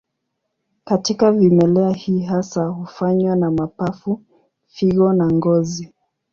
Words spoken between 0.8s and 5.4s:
Katika vimelea hii hasa hufanywa na mapafu, figo na